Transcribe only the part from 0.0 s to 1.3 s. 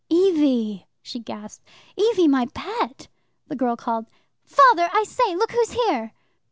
"Evie!" she